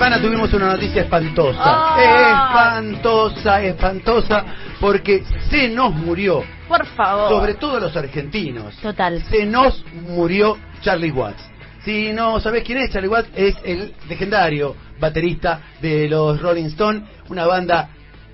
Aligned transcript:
semana 0.00 0.22
tuvimos 0.22 0.50
una 0.54 0.68
noticia 0.68 1.02
espantosa. 1.02 1.60
Ah. 1.62 2.78
Espantosa, 2.80 3.62
espantosa, 3.62 4.44
porque 4.80 5.22
se 5.50 5.68
nos 5.68 5.92
murió, 5.92 6.42
Por 6.66 6.86
favor. 6.86 7.28
sobre 7.28 7.52
todo 7.52 7.78
los 7.78 7.94
argentinos, 7.94 8.74
Total. 8.78 9.22
se 9.24 9.44
nos 9.44 9.84
murió 10.08 10.56
Charlie 10.80 11.10
Watts. 11.10 11.42
Si 11.84 12.14
no 12.14 12.40
sabés 12.40 12.64
quién 12.64 12.78
es, 12.78 12.90
Charlie 12.90 13.10
Watts 13.10 13.28
es 13.36 13.54
el 13.62 13.94
legendario 14.08 14.74
baterista 14.98 15.60
de 15.82 16.08
los 16.08 16.40
Rolling 16.40 16.68
Stones, 16.68 17.02
una 17.28 17.44
banda 17.44 17.90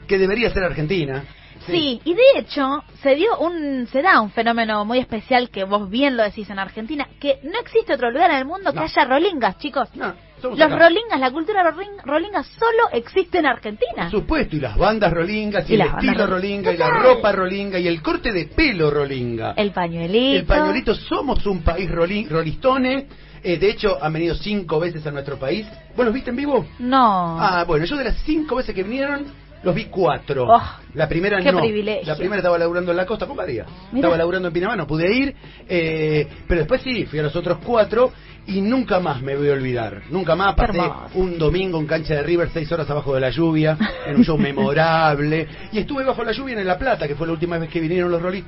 que 0.07 0.19
debería 0.19 0.51
ser 0.51 0.63
argentina. 0.63 1.25
Sí, 1.67 2.01
y 2.05 2.15
de 2.15 2.39
hecho 2.39 2.85
se 3.03 3.17
dio 3.17 3.39
un 3.39 3.89
se 3.91 4.03
da 4.03 4.21
un 4.21 4.31
fenómeno 4.31 4.85
muy 4.85 5.01
especial 5.01 5.51
que 5.51 5.65
vos 5.65 5.91
bien 5.91 6.17
lo 6.17 6.23
decís 6.23 6.49
en 6.49 6.61
Argentina, 6.61 7.09
que 7.19 7.41
no 7.43 7.59
existe 7.59 7.95
otro 7.95 8.13
lugar 8.13 8.31
en 8.31 8.37
el 8.37 8.45
mundo 8.45 8.73
que 8.73 8.79
haya 8.79 9.05
rolingas, 9.05 9.59
chicos. 9.59 9.89
No, 9.97 10.15
somos 10.41 10.59
Los 10.59 10.67
acá. 10.67 10.79
rolingas, 10.89 11.19
la 11.21 11.31
cultura 11.31 11.63
roling- 11.73 12.03
rolinga 12.05 12.43
solo 12.45 12.91
existe 12.93 13.39
en 13.39 13.47
Argentina. 13.47 14.09
Por 14.11 14.21
supuesto, 14.23 14.57
y 14.57 14.61
las 14.61 14.77
bandas 14.77 15.13
rolingas, 15.13 15.69
y, 15.69 15.73
Y 15.73 15.75
el 15.77 15.83
estilo 15.83 16.27
ro- 16.27 16.35
rolinga, 16.35 16.73
y 16.73 16.77
la 16.77 16.91
ropa 16.91 17.33
rolinga, 17.33 17.79
y 17.79 17.89
el 17.89 18.03
corte 18.03 18.33
de 18.33 18.47
pelo 18.47 18.91
rolinga. 18.91 19.53
El 19.57 19.73
pañuelito. 19.73 20.37
El 20.41 20.45
pañuelito, 20.45 20.95
somos 20.95 21.45
un 21.47 21.63
país 21.63 21.91
rolin, 21.91 22.29
rolistone. 22.29 23.07
Eh, 23.43 23.59
de 23.59 23.71
hecho, 23.71 23.97
han 24.03 24.13
venido 24.13 24.35
cinco 24.35 24.81
veces 24.81 25.07
a 25.07 25.11
nuestro 25.13 25.39
país. 25.39 25.67
¿Vos 25.97 26.05
los 26.05 26.13
viste 26.15 26.31
en 26.31 26.37
vivo? 26.37 26.67
No. 26.81 27.39
Ah, 27.41 27.65
bueno, 27.67 27.85
yo 27.85 27.97
de 27.97 28.05
las 28.05 28.17
cinco 28.25 28.57
veces 28.57 28.75
que 28.75 28.83
vinieron, 28.83 29.27
los 29.67 29.75
vi 29.75 29.87
cuatro. 29.87 30.47
Oh, 30.49 30.63
la 30.95 31.09
primera 31.09 31.41
qué 31.43 31.51
no. 31.51 31.59
privilegio. 31.59 32.07
La 32.07 32.17
primera 32.17 32.37
estaba 32.37 32.57
laburando 32.57 32.93
en 32.93 32.97
la 32.97 33.05
costa, 33.05 33.27
compadría. 33.27 33.67
Mira. 33.91 34.07
Estaba 34.07 34.17
laburando 34.17 34.47
en 34.47 34.55
Pinamar, 34.55 34.79
no 34.79 34.87
pude 34.87 35.13
ir. 35.13 35.35
eh, 35.69 36.29
pero 36.47 36.61
después 36.61 36.83
sí, 36.83 37.05
fui 37.07 37.19
a 37.19 37.25
los 37.25 37.35
otros 37.35 37.59
cuatro 37.65 38.13
y 38.47 38.61
nunca 38.61 39.01
más 39.01 39.21
me 39.23 39.35
voy 39.35 39.49
a 39.49 39.55
olvidar. 39.55 40.03
Nunca 40.11 40.37
más 40.37 40.55
pasé 40.55 40.81
un 41.15 41.37
domingo 41.37 41.81
en 41.81 41.87
cancha 41.87 42.15
de 42.15 42.23
River, 42.23 42.49
seis 42.53 42.71
horas 42.71 42.89
abajo 42.89 43.13
de 43.13 43.21
la 43.21 43.31
lluvia, 43.31 43.77
en 44.07 44.17
un 44.17 44.25
show 44.25 44.39
memorable. 44.39 45.49
Y 45.73 45.79
estuve 45.81 46.05
bajo 46.05 46.23
la 46.23 46.31
lluvia 46.31 46.57
en 46.59 46.65
La 46.65 46.79
Plata, 46.79 47.09
que 47.09 47.17
fue 47.17 47.27
la 47.27 47.33
última 47.33 47.59
vez 47.59 47.69
que 47.69 47.81
vinieron 47.81 48.09
los 48.09 48.23
Rolling 48.23 48.45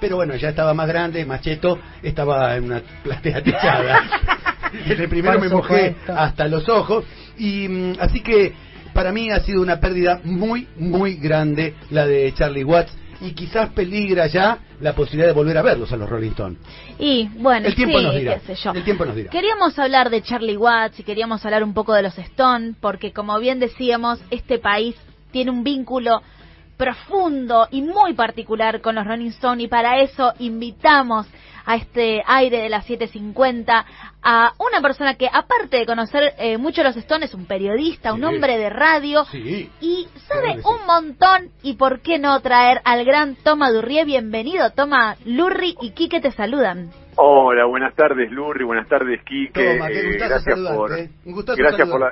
Pero 0.00 0.14
bueno, 0.14 0.36
ya 0.36 0.50
estaba 0.50 0.72
más 0.72 0.86
grande, 0.86 1.26
más 1.26 1.40
cheto, 1.40 1.80
estaba 2.00 2.56
en 2.56 2.64
una 2.64 2.80
platea 3.02 3.42
techada. 3.42 4.04
en 4.86 5.00
el 5.00 5.08
primero 5.08 5.40
me 5.40 5.48
mojé 5.48 5.96
hasta 6.06 6.46
los 6.46 6.68
ojos. 6.68 7.04
Y 7.36 7.66
mm, 7.66 7.92
así 7.98 8.20
que 8.20 8.69
para 9.00 9.12
mí 9.12 9.30
ha 9.30 9.40
sido 9.40 9.62
una 9.62 9.80
pérdida 9.80 10.20
muy, 10.24 10.68
muy 10.76 11.14
grande 11.14 11.74
la 11.88 12.06
de 12.06 12.34
Charlie 12.34 12.64
Watts. 12.64 12.92
Y 13.22 13.32
quizás 13.32 13.70
peligra 13.70 14.26
ya 14.26 14.58
la 14.78 14.94
posibilidad 14.94 15.28
de 15.28 15.32
volver 15.32 15.56
a 15.56 15.62
verlos 15.62 15.90
a 15.90 15.96
los 15.96 16.06
Rolling 16.06 16.32
Stones. 16.32 16.58
Y 16.98 17.26
bueno, 17.38 17.66
El 17.66 17.74
tiempo 17.74 17.98
sí, 17.98 18.04
nos 18.04 18.14
dirá. 18.14 18.34
qué 18.40 18.54
sé 18.54 18.62
yo. 18.62 18.72
El 18.72 18.84
tiempo 18.84 19.06
nos 19.06 19.16
dirá. 19.16 19.30
Queríamos 19.30 19.78
hablar 19.78 20.10
de 20.10 20.20
Charlie 20.20 20.58
Watts 20.58 21.00
y 21.00 21.02
queríamos 21.02 21.42
hablar 21.46 21.64
un 21.64 21.72
poco 21.72 21.94
de 21.94 22.02
los 22.02 22.18
Stone, 22.18 22.74
porque 22.78 23.10
como 23.14 23.38
bien 23.38 23.58
decíamos, 23.58 24.20
este 24.30 24.58
país 24.58 24.96
tiene 25.30 25.50
un 25.50 25.64
vínculo 25.64 26.20
profundo 26.76 27.68
y 27.70 27.80
muy 27.80 28.12
particular 28.12 28.82
con 28.82 28.96
los 28.96 29.06
Rolling 29.06 29.30
Stone 29.30 29.62
y 29.62 29.68
para 29.68 30.02
eso 30.02 30.34
invitamos 30.40 31.26
a 31.66 31.76
este 31.76 32.22
aire 32.26 32.62
de 32.62 32.68
las 32.68 32.84
750 32.86 33.84
a 34.22 34.52
una 34.58 34.80
persona 34.82 35.14
que 35.14 35.28
aparte 35.32 35.78
de 35.78 35.86
conocer 35.86 36.34
eh, 36.38 36.58
mucho 36.58 36.82
los 36.82 36.96
Stone 36.96 37.24
es 37.24 37.34
un 37.34 37.46
periodista, 37.46 38.12
un 38.12 38.24
hombre 38.24 38.58
de 38.58 38.70
radio 38.70 39.24
Sí. 39.26 39.70
y 39.80 40.08
sabe 40.28 40.40
Claro 40.42 40.56
que 40.56 40.62
sí. 40.62 40.68
un 40.68 40.86
montón 40.86 41.50
y 41.62 41.74
por 41.74 42.00
qué 42.00 42.18
no 42.18 42.38
traer 42.40 42.80
al 42.84 43.04
gran 43.04 43.36
Toma 43.36 43.70
Durrié, 43.70 44.04
bienvenido 44.04 44.70
Toma, 44.70 45.16
Lurri 45.24 45.76
y 45.80 45.90
Quique 45.90 46.20
te 46.20 46.32
saludan. 46.32 46.90
Hola, 47.22 47.66
buenas 47.66 47.94
tardes 47.94 48.30
Lurri, 48.32 48.64
buenas 48.64 48.88
tardes 48.88 49.22
Quique. 49.24 49.52
Toma, 49.74 49.88
qué 49.88 50.00
Eh, 50.00 50.06
gustazo 50.06 50.30
gracias 50.30 50.58
por 50.74 50.98
eh. 50.98 51.10
Gracias 51.58 51.88
por 51.90 52.00
la 52.00 52.10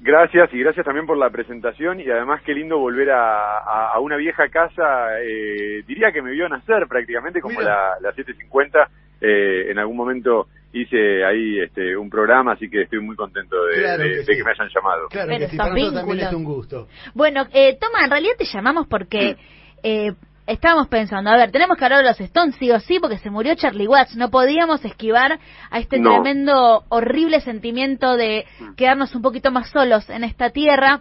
gracias 0.00 0.54
y 0.54 0.58
gracias 0.60 0.86
también 0.86 1.04
por 1.06 1.18
la 1.18 1.28
presentación 1.28 2.00
y 2.00 2.08
además 2.08 2.40
qué 2.42 2.54
lindo 2.54 2.78
volver 2.78 3.10
a, 3.10 3.58
a- 3.58 3.90
a 3.94 4.00
una 4.00 4.16
vieja 4.16 4.48
casa. 4.48 5.20
eh, 5.20 5.82
diría 5.86 6.10
que 6.10 6.22
me 6.22 6.30
vio 6.30 6.48
nacer 6.48 6.86
prácticamente 6.88 7.40
como 7.42 7.58
Mira. 7.58 7.96
la, 8.00 8.08
la 8.08 8.12
750. 8.14 8.88
eh, 9.20 9.70
en 9.70 9.78
algún 9.78 9.96
momento 9.96 10.46
hice 10.72 11.22
ahí 11.24 11.60
este, 11.60 11.94
un 11.96 12.08
programa, 12.08 12.52
así 12.52 12.68
que 12.70 12.82
estoy 12.82 13.00
muy 13.00 13.16
contento 13.16 13.56
de, 13.66 13.74
Claro 13.80 14.02
de- 14.04 14.08
que 14.10 14.16
de 14.16 14.24
sí. 14.24 14.36
que 14.36 14.44
me 14.44 14.50
hayan 14.52 14.68
llamado. 14.74 15.08
Claro 15.08 15.28
Pero 15.28 15.38
que 15.40 15.46
sí, 15.48 15.56
estos 15.56 15.58
para 15.58 15.74
nosotros 15.74 15.94
también 16.06 16.26
es 16.28 16.32
un 16.34 16.44
gusto. 16.44 16.88
Bueno, 17.14 17.46
eh, 17.52 17.76
Toma, 17.78 18.04
en 18.04 18.10
realidad 18.10 18.34
te 18.38 18.44
llamamos 18.46 18.86
porque 18.86 19.36
eh, 19.82 20.12
estábamos 20.46 20.88
pensando, 20.88 21.30
a 21.30 21.36
ver, 21.36 21.50
tenemos 21.50 21.76
que 21.76 21.84
hablar 21.84 22.02
de 22.02 22.08
los 22.08 22.20
Stones 22.20 22.56
sí 22.58 22.70
o 22.70 22.80
sí 22.80 22.98
porque 23.00 23.18
se 23.18 23.30
murió 23.30 23.54
Charlie 23.54 23.88
Watts, 23.88 24.16
no 24.16 24.30
podíamos 24.30 24.84
esquivar 24.84 25.38
a 25.70 25.78
este 25.78 25.98
No. 25.98 26.10
tremendo, 26.10 26.84
horrible 26.88 27.40
sentimiento 27.40 28.16
de 28.16 28.46
quedarnos 28.76 29.14
un 29.14 29.22
poquito 29.22 29.50
más 29.50 29.70
solos 29.70 30.08
en 30.10 30.24
esta 30.24 30.50
tierra. 30.50 31.00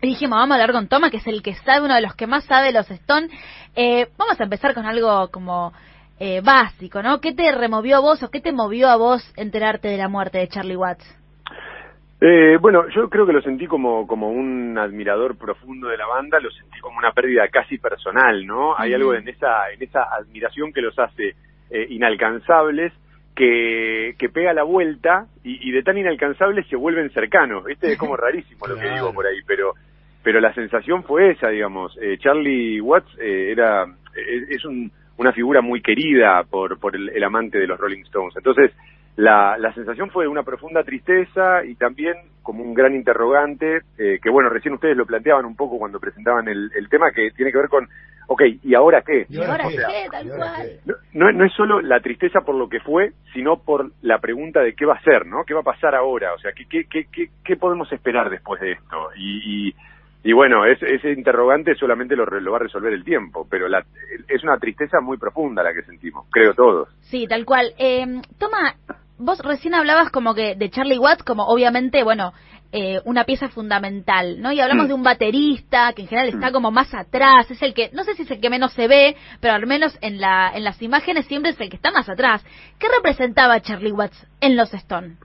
Y 0.00 0.08
dijimos, 0.08 0.36
vamos 0.36 0.50
a 0.50 0.60
hablar 0.60 0.72
con 0.72 0.88
Toma, 0.88 1.10
que 1.10 1.18
es 1.18 1.26
el 1.28 1.42
que 1.42 1.54
sabe, 1.54 1.84
uno 1.84 1.94
de 1.94 2.00
los 2.00 2.14
que 2.16 2.26
más 2.26 2.44
sabe 2.44 2.72
los 2.72 2.90
Stones. 2.90 3.30
Eh, 3.76 4.08
vamos 4.18 4.38
a 4.40 4.44
empezar 4.44 4.74
con 4.74 4.84
algo 4.84 5.28
como 5.30 5.72
eh, 6.18 6.40
básico, 6.40 7.02
¿no? 7.02 7.20
¿Qué 7.20 7.32
te 7.32 7.50
removió 7.52 7.98
a 7.98 8.00
vos 8.00 8.22
o 8.22 8.28
qué 8.30 8.40
te 8.40 8.52
movió 8.52 8.88
a 8.88 8.96
vos 8.96 9.22
enterarte 9.36 9.88
de 9.88 9.96
la 9.98 10.08
muerte 10.08 10.38
de 10.38 10.48
Charlie 10.48 10.76
Watts? 10.76 11.04
Eh, 12.24 12.56
bueno, 12.60 12.88
yo 12.90 13.08
creo 13.10 13.26
que 13.26 13.32
lo 13.32 13.42
sentí 13.42 13.66
como, 13.66 14.06
como 14.06 14.30
un 14.30 14.78
admirador 14.78 15.36
profundo 15.36 15.88
de 15.88 15.96
la 15.96 16.06
banda, 16.06 16.38
lo 16.38 16.50
sentí 16.52 16.78
como 16.78 16.98
una 16.98 17.10
pérdida 17.10 17.48
casi 17.48 17.78
personal, 17.78 18.46
¿no? 18.46 18.78
Hay 18.78 18.94
algo 18.94 19.12
en 19.14 19.26
esa, 19.28 19.70
en 19.72 19.82
esa 19.82 20.04
admiración 20.04 20.72
que 20.72 20.82
los 20.82 20.96
hace 21.00 21.34
eh, 21.70 21.86
inalcanzables, 21.90 22.92
que, 23.34 24.14
que 24.18 24.28
pega 24.28 24.52
la 24.52 24.62
vuelta 24.62 25.26
y, 25.42 25.68
y 25.68 25.72
de 25.72 25.82
tan 25.82 25.98
inalcanzables 25.98 26.66
se 26.68 26.76
vuelven 26.76 27.10
cercanos, 27.10 27.64
¿viste? 27.64 27.90
Es 27.90 27.98
como 27.98 28.16
rarísimo 28.24 28.68
lo 28.68 28.74
que 28.76 28.82
Claro. 28.82 28.94
digo 28.94 29.14
por 29.14 29.26
ahí, 29.26 29.38
pero 29.46 29.72
pero 30.22 30.38
la 30.38 30.54
sensación 30.54 31.02
fue 31.02 31.30
esa, 31.32 31.48
digamos. 31.48 31.98
Eh, 32.00 32.18
Charlie 32.18 32.80
Watts 32.80 33.18
eh, 33.18 33.50
era 33.50 33.84
es, 34.14 34.48
es 34.50 34.64
un- 34.64 34.92
una 35.16 35.32
figura 35.32 35.60
muy 35.60 35.82
querida 35.82 36.44
por, 36.44 36.78
por 36.78 36.94
el, 36.94 37.08
el 37.08 37.24
amante 37.24 37.58
de 37.58 37.66
los 37.66 37.80
Rolling 37.80 38.02
Stones. 38.02 38.36
Entonces, 38.36 38.70
la, 39.16 39.56
la 39.58 39.72
sensación 39.74 40.10
fue 40.10 40.24
de 40.24 40.28
una 40.28 40.42
profunda 40.42 40.82
tristeza 40.84 41.64
y 41.64 41.74
también 41.74 42.14
como 42.42 42.64
un 42.64 42.74
gran 42.74 42.94
interrogante, 42.94 43.82
eh, 43.98 44.18
que 44.22 44.30
bueno, 44.30 44.48
recién 44.48 44.74
ustedes 44.74 44.96
lo 44.96 45.06
planteaban 45.06 45.44
un 45.44 45.54
poco 45.54 45.78
cuando 45.78 46.00
presentaban 46.00 46.48
el, 46.48 46.70
el 46.74 46.88
tema, 46.88 47.12
que 47.12 47.30
tiene 47.36 47.52
que 47.52 47.58
ver 47.58 47.68
con, 47.68 47.88
ok, 48.26 48.42
¿y 48.64 48.74
ahora 48.74 49.02
qué? 49.02 49.26
¿Y 49.28 49.38
ahora 49.42 49.68
qué? 49.68 49.76
qué? 49.76 50.08
Tal 50.10 50.26
¿Y 50.26 50.30
ahora 50.30 50.52
cual. 50.56 50.68
No, 51.12 51.30
no, 51.30 51.44
es 51.44 51.52
solo 51.52 51.80
la 51.82 52.00
tristeza 52.00 52.40
por 52.40 52.54
lo 52.56 52.68
que 52.68 52.80
fue, 52.80 53.12
sino 53.32 53.58
por 53.58 53.90
la 54.00 54.18
pregunta 54.18 54.60
de 54.60 54.74
qué 54.74 54.86
va 54.86 54.94
a 54.94 55.02
ser, 55.02 55.26
¿no? 55.26 55.44
¿Qué 55.44 55.54
va 55.54 55.60
a 55.60 55.64
pasar 55.64 55.94
ahora? 55.94 56.32
O 56.34 56.38
sea, 56.38 56.52
¿qué, 56.52 56.64
qué, 56.68 56.84
qué, 56.90 57.06
qué, 57.12 57.28
qué 57.44 57.56
podemos 57.56 57.92
esperar 57.92 58.28
después 58.30 58.60
de 58.60 58.72
esto? 58.72 59.10
Y, 59.16 59.68
y, 59.68 59.74
y 60.24 60.32
bueno, 60.32 60.64
es- 60.64 60.82
ese 60.82 61.12
interrogante 61.12 61.74
solamente 61.76 62.16
lo, 62.16 62.24
re- 62.24 62.40
lo 62.40 62.50
va 62.52 62.56
a 62.56 62.62
resolver 62.62 62.92
el 62.92 63.04
tiempo, 63.04 63.46
pero 63.48 63.68
la, 63.68 63.84
es 64.26 64.42
una 64.42 64.56
tristeza 64.58 65.00
muy 65.00 65.16
profunda 65.18 65.62
la 65.62 65.72
que 65.74 65.82
sentimos, 65.82 66.26
creo 66.30 66.54
todos. 66.54 66.88
Sí, 67.02 67.26
tal 67.28 67.44
cual. 67.44 67.72
Eh, 67.78 68.04
toma, 68.38 68.74
vos 69.22 69.38
recién 69.40 69.74
hablabas 69.74 70.10
como 70.10 70.34
que 70.34 70.54
de 70.54 70.70
Charlie 70.70 70.98
Watts 70.98 71.22
como 71.22 71.44
obviamente, 71.46 72.02
bueno, 72.02 72.32
eh, 72.74 73.00
una 73.04 73.24
pieza 73.24 73.48
fundamental, 73.50 74.40
¿no? 74.40 74.50
Y 74.50 74.60
hablamos 74.60 74.86
Mm. 74.86 74.88
de 74.88 74.94
un 74.94 75.02
baterista 75.02 75.92
que 75.94 76.02
en 76.02 76.08
general 76.08 76.28
está 76.30 76.48
Mm. 76.48 76.52
como 76.52 76.70
más 76.70 76.94
atrás, 76.94 77.50
es 77.50 77.60
el 77.62 77.74
que, 77.74 77.90
no 77.92 78.02
sé 78.02 78.14
si 78.14 78.22
es 78.22 78.30
el 78.30 78.40
que 78.40 78.48
menos 78.48 78.72
se 78.72 78.88
ve, 78.88 79.14
pero 79.40 79.52
al 79.54 79.66
menos 79.66 79.98
en, 80.00 80.20
la, 80.20 80.50
en 80.54 80.64
las 80.64 80.80
imágenes 80.80 81.26
siempre 81.26 81.50
es 81.50 81.60
el 81.60 81.68
que 81.68 81.76
está 81.76 81.90
más 81.90 82.08
atrás. 82.08 82.42
¿Qué 82.78 82.86
representaba 82.88 83.60
Charlie 83.60 83.92
Watts 83.92 84.26
en 84.40 84.56
los 84.56 84.72
Stone? 84.72 85.16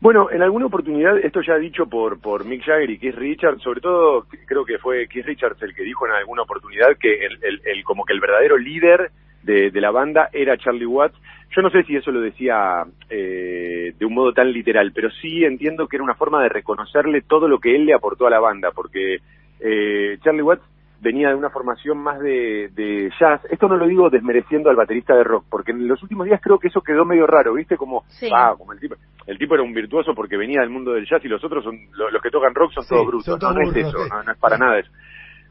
Bueno, 0.00 0.30
en 0.30 0.42
alguna 0.42 0.66
oportunidad, 0.66 1.16
esto 1.18 1.40
ya 1.40 1.54
dicho 1.56 1.86
por, 1.86 2.20
por 2.20 2.44
Mick 2.44 2.64
Jagger 2.64 2.90
y 2.90 2.98
Keith 2.98 3.14
Richards, 3.14 3.62
sobre 3.62 3.80
todo 3.80 4.26
creo 4.46 4.64
que 4.64 4.78
fue 4.78 5.06
Keith 5.08 5.24
Richards 5.24 5.62
el 5.62 5.74
que 5.74 5.84
dijo 5.84 6.06
en 6.06 6.12
alguna 6.12 6.42
oportunidad 6.42 6.88
que 7.00 7.24
el, 7.26 7.38
el- 7.42 7.62
el- 7.64 7.84
como 7.84 8.04
que 8.04 8.12
el 8.12 8.20
verdadero 8.20 8.58
líder 8.58 9.10
de, 9.46 9.70
de 9.70 9.80
la 9.80 9.90
banda 9.90 10.28
era 10.32 10.58
Charlie 10.58 10.84
Watts. 10.86 11.16
Yo 11.56 11.62
no 11.62 11.70
sé 11.70 11.84
si 11.84 11.96
eso 11.96 12.10
lo 12.10 12.20
decía 12.20 12.82
eh, 13.08 13.94
de 13.98 14.04
un 14.04 14.12
modo 14.14 14.32
tan 14.32 14.52
literal, 14.52 14.92
pero 14.94 15.08
sí 15.10 15.44
entiendo 15.44 15.86
que 15.86 15.96
era 15.96 16.04
una 16.04 16.14
forma 16.16 16.42
de 16.42 16.48
reconocerle 16.50 17.22
todo 17.22 17.48
lo 17.48 17.58
que 17.60 17.74
él 17.74 17.86
le 17.86 17.94
aportó 17.94 18.26
a 18.26 18.30
la 18.30 18.40
banda, 18.40 18.72
porque 18.74 19.18
eh, 19.60 20.18
Charlie 20.22 20.42
Watts 20.42 20.64
venía 21.00 21.28
de 21.28 21.34
una 21.34 21.50
formación 21.50 21.98
más 21.98 22.18
de, 22.20 22.68
de 22.74 23.10
jazz. 23.20 23.40
Esto 23.50 23.68
no 23.68 23.76
lo 23.76 23.86
digo 23.86 24.10
desmereciendo 24.10 24.70
al 24.70 24.76
baterista 24.76 25.14
de 25.14 25.24
rock, 25.24 25.44
porque 25.48 25.72
en 25.72 25.86
los 25.86 26.02
últimos 26.02 26.26
días 26.26 26.40
creo 26.42 26.58
que 26.58 26.68
eso 26.68 26.80
quedó 26.82 27.04
medio 27.04 27.26
raro, 27.26 27.54
¿viste? 27.54 27.76
Como, 27.76 28.02
Sí. 28.08 28.28
ah, 28.34 28.54
como 28.58 28.72
el 28.72 28.80
tipo, 28.80 28.96
el 29.26 29.38
tipo 29.38 29.54
era 29.54 29.62
un 29.62 29.72
virtuoso 29.74 30.14
porque 30.14 30.36
venía 30.36 30.60
del 30.62 30.70
mundo 30.70 30.92
del 30.94 31.06
jazz 31.06 31.24
y 31.24 31.28
los 31.28 31.42
otros 31.44 31.62
son, 31.64 31.78
lo- 31.92 32.10
los 32.10 32.22
que 32.22 32.30
tocan 32.30 32.54
rock 32.54 32.72
son 32.72 32.84
Sí, 32.84 32.88
todos 32.90 33.06
brutos. 33.06 33.24
son 33.26 33.38
todos 33.38 33.54
no, 33.54 33.60
no 33.62 33.70
es 33.70 33.76
eso, 33.76 33.98
sí. 34.04 34.08
no, 34.10 34.22
no 34.22 34.32
es 34.32 34.38
para 34.38 34.58
nada 34.58 34.78
eso. 34.78 34.90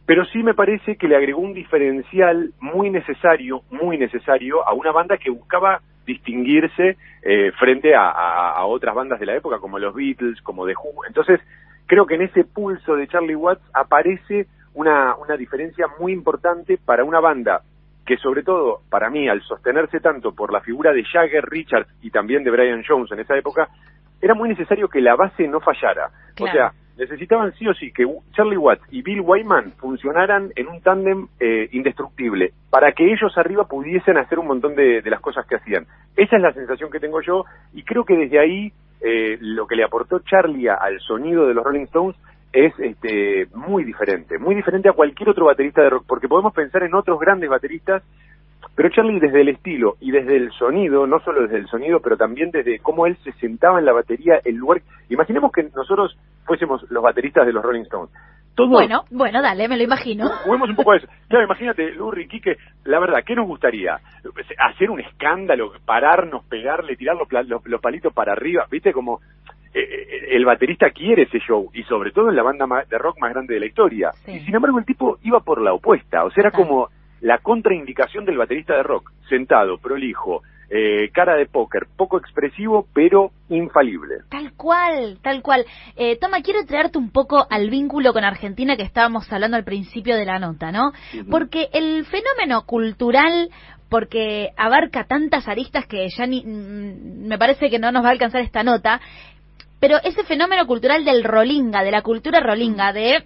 Pero 0.06 0.24
sí 0.26 0.44
me 0.44 0.54
parece 0.54 0.98
que 0.98 1.08
le 1.08 1.16
agregó 1.16 1.42
un 1.42 1.54
diferencial 1.54 2.52
muy 2.60 2.90
necesario, 2.90 3.62
muy 3.72 3.98
necesario 3.98 4.68
a 4.68 4.74
una 4.74 4.92
banda 4.92 5.18
que 5.18 5.30
buscaba 5.32 5.82
distinguirse 6.06 6.98
eh, 7.24 7.52
frente 7.60 7.96
a, 7.96 8.10
a- 8.10 8.52
a 8.52 8.66
otras 8.66 8.94
bandas 8.96 9.20
de 9.20 9.26
la 9.26 9.36
época, 9.36 9.58
como 9.60 9.80
los 9.80 9.94
Beatles, 9.96 10.42
como 10.42 10.66
The 10.68 10.74
Who. 10.76 11.06
Entonces, 11.08 11.40
creo 11.88 12.06
que 12.06 12.16
en 12.16 12.22
ese 12.24 12.44
pulso 12.44 12.96
de 12.96 13.08
Charlie 13.08 13.36
Watts 13.36 13.64
aparece 13.74 14.48
una, 14.76 15.16
una 15.16 15.36
diferencia 15.38 15.88
muy 16.00 16.12
importante 16.14 16.78
para 16.78 17.04
una 17.04 17.20
banda 17.20 17.62
que 18.06 18.18
sobre 18.18 18.44
todo, 18.44 18.82
para 18.92 19.10
mí, 19.10 19.28
al 19.28 19.42
sostenerse 19.42 20.00
tanto 20.00 20.36
por 20.36 20.54
la 20.54 20.62
figura 20.62 20.94
de 20.94 21.04
Jagger, 21.04 21.44
Richards 21.50 21.90
y 22.04 22.12
también 22.12 22.44
de 22.44 22.52
Brian 22.52 22.84
Jones 22.88 23.12
en 23.12 23.20
esa 23.22 23.36
época, 23.36 23.68
era 24.22 24.36
muy 24.36 24.48
necesario 24.50 24.88
que 24.88 25.02
la 25.02 25.16
base 25.16 25.48
no 25.48 25.60
fallara. 25.60 26.10
Claro. 26.36 26.52
O 26.52 26.54
sea, 26.54 26.74
necesitaban 26.98 27.54
sí 27.54 27.68
o 27.68 27.74
sí 27.74 27.92
que 27.92 28.06
Charlie 28.34 28.58
Watts 28.58 28.84
y 28.92 29.02
Bill 29.02 29.22
Wyman 29.22 29.74
funcionaran 29.74 30.52
en 30.56 30.68
un 30.68 30.82
tándem 30.82 31.28
eh, 31.40 31.68
indestructible 31.72 32.54
para 32.70 32.92
que 32.94 33.06
ellos 33.06 33.38
arriba 33.38 33.68
pudiesen 33.68 34.18
hacer 34.18 34.40
un 34.40 34.48
montón 34.48 34.76
de, 34.76 35.02
de, 35.02 35.10
las 35.10 35.20
cosas 35.20 35.46
que 35.46 35.56
hacían. 35.56 35.86
Esa 36.16 36.38
es 36.38 36.42
la 36.42 36.54
sensación 36.54 36.90
que 36.90 37.00
tengo 37.00 37.22
yo 37.22 37.46
y 37.74 37.84
creo 37.84 38.06
que 38.06 38.16
desde 38.16 38.40
ahí 38.40 38.72
eh, 39.02 39.38
lo 39.42 39.68
que 39.68 39.76
le 39.76 39.84
aportó 39.84 40.20
Charlie 40.20 40.70
al 40.70 41.00
sonido 41.00 41.48
de 41.48 41.54
los 41.54 41.64
Rolling 41.64 41.86
Stones 41.86 42.16
es 42.54 42.74
este, 42.80 43.48
muy 43.54 43.84
diferente, 43.84 44.40
muy 44.40 44.56
diferente 44.56 44.88
a 44.88 44.94
cualquier 44.94 45.30
otro 45.30 45.46
baterista 45.46 45.82
de 45.82 45.90
rock, 45.90 46.06
porque 46.08 46.30
podemos 46.30 46.54
pensar 46.54 46.84
en 46.84 46.96
otros 46.96 47.20
grandes 47.20 47.50
bateristas 47.50 48.02
pero 48.76 48.90
Charlie 48.90 49.20
desde 49.20 49.42
el 49.42 49.50
estilo 49.50 49.96
y 50.02 50.12
desde 50.12 50.36
el 50.36 50.52
sonido, 50.52 51.08
no 51.08 51.20
solo 51.20 51.44
desde 51.44 51.58
el 51.58 51.68
sonido, 51.68 52.02
pero 52.02 52.18
también 52.18 52.52
desde 52.52 52.80
cómo 52.80 53.06
él 53.06 53.18
se 53.24 53.32
sentaba 53.34 53.80
en 53.80 53.86
la 53.86 53.94
batería, 53.94 54.42
el 54.44 54.56
lugar... 54.56 54.82
Imaginemos 55.10 55.52
que 55.52 55.64
nosotros 55.64 56.18
fuésemos 56.46 56.86
los 56.90 57.04
bateristas 57.04 57.46
de 57.46 57.54
los 57.54 57.64
Rolling 57.64 57.84
Stones. 57.84 58.14
bueno, 58.56 59.04
bueno, 59.12 59.42
dale, 59.42 59.68
me 59.68 59.78
lo 59.78 59.84
imagino. 59.84 60.30
Juguemos 60.44 60.70
un 60.70 60.76
poco 60.76 60.92
a 60.92 60.98
eso. 60.98 61.08
Claro, 61.28 61.46
imagínate, 61.46 61.92
Lurri, 61.92 62.28
Quique, 62.28 62.58
la 62.86 63.00
verdad, 63.00 63.24
¿qué 63.26 63.36
nos 63.36 63.48
gustaría? 63.48 64.00
Hacer 64.58 64.90
un 64.90 65.02
escándalo, 65.02 65.74
pararnos, 65.86 66.46
pegarle, 66.46 66.96
tirar 66.96 67.18
los, 67.18 67.82
palitos 67.82 68.14
para 68.14 68.34
arriba, 68.34 68.66
¿viste? 68.70 68.94
Como 68.94 69.20
eh, 69.74 69.80
eh, 69.82 70.28
el 70.32 70.46
baterista 70.46 70.92
quiere 70.92 71.24
ese 71.24 71.40
show, 71.40 71.70
y 71.74 71.84
sobre 71.84 72.12
todo 72.12 72.30
en 72.30 72.36
la 72.36 72.44
banda 72.44 72.66
de 72.90 72.98
rock 72.98 73.20
más 73.20 73.34
grande 73.34 73.56
de 73.56 73.60
la 73.60 73.66
historia. 73.66 74.12
Y 74.28 74.40
sin 74.40 74.56
embargo 74.56 74.80
el 74.80 74.86
tipo 74.86 75.18
iba 75.24 75.40
por 75.42 75.62
la 75.62 75.74
opuesta, 75.74 76.24
o 76.24 76.32
sea, 76.32 76.42
era 76.42 76.52
como 76.52 76.90
la 77.22 77.40
contraindicación 77.40 78.24
del 78.24 78.38
baterista 78.38 78.76
de 78.76 78.84
rock, 78.84 79.12
sentado, 79.28 79.78
prolijo, 79.80 80.44
eh, 80.70 81.10
cara 81.14 81.36
de 81.36 81.46
póker, 81.46 81.88
poco 81.96 82.18
expresivo, 82.18 82.88
pero 82.94 83.32
infalible. 83.50 84.16
Tal 84.30 84.54
cual, 84.54 85.20
tal 85.22 85.42
cual. 85.42 85.66
Eh, 85.96 86.18
Toma, 86.18 86.42
quiero 86.42 86.66
traerte 86.66 86.98
un 86.98 87.12
poco 87.12 87.46
al 87.50 87.70
vínculo 87.70 88.14
con 88.14 88.24
Argentina 88.24 88.76
que 88.76 88.84
estábamos 88.84 89.32
hablando 89.32 89.58
al 89.58 89.64
principio 89.64 90.16
de 90.16 90.26
la 90.26 90.40
nota, 90.40 90.72
¿no? 90.72 90.92
Porque 91.30 91.70
el 91.74 92.06
fenómeno 92.06 92.66
cultural 92.66 93.50
porque 93.90 94.50
abarca 94.58 95.06
tantas 95.06 95.48
aristas 95.48 95.86
que 95.86 96.08
ya 96.10 96.26
ni, 96.26 96.44
mm, 96.44 97.28
me 97.28 97.38
parece 97.38 97.70
que 97.70 97.80
no 97.80 97.92
nos 97.92 98.04
va 98.04 98.10
a 98.10 98.12
alcanzar 98.12 98.42
esta 98.42 98.64
nota, 98.64 99.00
pero 99.80 99.98
ese 100.04 100.24
fenómeno 100.24 100.66
cultural 100.66 101.06
del 101.06 101.24
rolinga, 101.24 101.84
de 101.84 101.92
la 101.92 102.02
cultura 102.02 102.40
rolinga, 102.40 102.92
de 102.92 103.24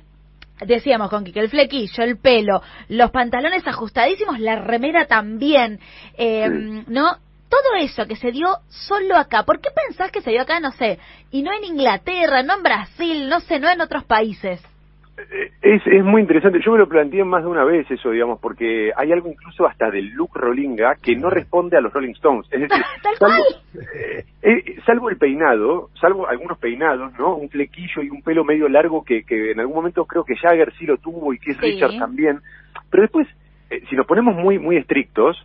decíamos 0.65 1.09
con 1.09 1.23
que 1.23 1.39
el 1.39 1.49
flequillo, 1.49 2.03
el 2.03 2.17
pelo, 2.17 2.61
los 2.89 3.11
pantalones 3.11 3.65
ajustadísimos, 3.65 4.39
la 4.39 4.57
remera 4.57 5.05
también, 5.05 5.79
eh, 6.17 6.49
¿no? 6.87 7.17
Todo 7.49 7.75
eso 7.79 8.05
que 8.05 8.15
se 8.15 8.31
dio 8.31 8.57
solo 8.67 9.15
acá, 9.15 9.43
¿por 9.43 9.59
qué 9.59 9.69
pensás 9.71 10.11
que 10.11 10.21
se 10.21 10.31
dio 10.31 10.41
acá, 10.41 10.59
no 10.59 10.71
sé, 10.71 10.99
y 11.31 11.41
no 11.41 11.51
en 11.51 11.63
Inglaterra, 11.63 12.43
no 12.43 12.55
en 12.55 12.63
Brasil, 12.63 13.27
no 13.27 13.39
sé, 13.39 13.59
no 13.59 13.69
en 13.69 13.81
otros 13.81 14.03
países? 14.03 14.63
Es, 15.61 15.81
es 15.85 16.03
muy 16.03 16.21
interesante, 16.21 16.59
yo 16.63 16.71
me 16.71 16.77
lo 16.77 16.87
planteé 16.87 17.23
más 17.25 17.43
de 17.43 17.49
una 17.49 17.65
vez 17.65 17.89
eso, 17.91 18.11
digamos, 18.11 18.39
porque 18.39 18.91
hay 18.95 19.11
algo 19.11 19.27
incluso 19.27 19.67
hasta 19.67 19.91
del 19.91 20.09
look 20.11 20.31
Rollinga 20.33 20.95
que 20.95 21.15
no 21.15 21.29
responde 21.29 21.75
a 21.75 21.81
los 21.81 21.91
Rolling 21.91 22.13
Stones. 22.13 22.45
Es 22.51 22.61
decir, 22.61 22.83
salvo, 23.19 23.43
eh, 23.93 24.23
eh, 24.41 24.75
salvo, 24.85 25.09
el 25.09 25.17
peinado, 25.17 25.89
salvo 25.99 26.27
algunos 26.27 26.57
peinados, 26.57 27.11
¿no? 27.19 27.35
Un 27.35 27.49
flequillo 27.49 28.01
y 28.01 28.09
un 28.09 28.21
pelo 28.21 28.45
medio 28.45 28.69
largo 28.69 29.03
que, 29.03 29.23
que 29.23 29.51
en 29.51 29.59
algún 29.59 29.75
momento 29.75 30.05
creo 30.05 30.23
que 30.23 30.37
Jagger 30.37 30.71
sí 30.79 30.85
lo 30.85 30.97
tuvo 30.97 31.33
y 31.33 31.39
Keith 31.39 31.59
Richards 31.59 31.99
también. 31.99 32.39
Pero 32.89 33.03
después, 33.03 33.27
eh, 33.69 33.81
si 33.89 33.95
nos 33.95 34.05
ponemos 34.05 34.35
muy, 34.35 34.57
muy 34.57 34.77
estrictos, 34.77 35.37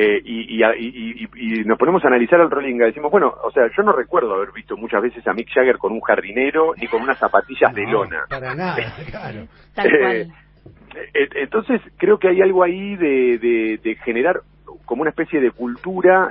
eh, 0.00 0.22
y, 0.24 0.62
y, 0.62 1.64
nos 1.64 1.76
ponemos 1.76 2.04
a 2.04 2.06
analizar 2.06 2.40
al 2.40 2.48
Rollinga, 2.48 2.86
decimos, 2.86 3.10
bueno, 3.10 3.34
o 3.42 3.50
sea, 3.50 3.64
yo 3.76 3.82
no 3.82 3.90
recuerdo 3.90 4.32
haber 4.32 4.52
visto 4.52 4.76
muchas 4.76 5.02
veces 5.02 5.26
a 5.26 5.32
Mick 5.32 5.48
Jagger 5.52 5.76
con 5.76 5.90
un 5.90 6.00
jardinero 6.00 6.72
ni 6.76 6.86
con 6.86 7.02
unas 7.02 7.18
zapatillas 7.18 7.74
de 7.74 7.82
lona. 7.82 8.24
Para 8.28 8.54
nada, 8.54 8.76
claro. 9.10 9.48
Eh, 9.84 10.28
eh, 11.14 11.28
entonces, 11.34 11.80
creo 11.96 12.16
que 12.16 12.28
hay 12.28 12.40
algo 12.42 12.62
ahí 12.62 12.94
de, 12.94 13.80
de, 13.82 13.96
generar 14.04 14.42
como 14.84 15.02
una 15.02 15.10
especie 15.10 15.40
de 15.40 15.50
cultura 15.50 16.30